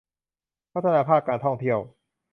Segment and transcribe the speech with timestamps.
[0.73, 1.79] พัฒนาภาคการท่องเที่ยว